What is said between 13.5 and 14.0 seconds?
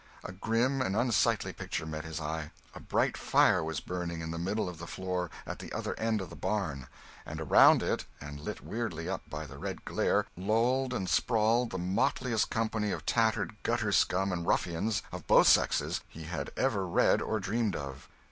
gutter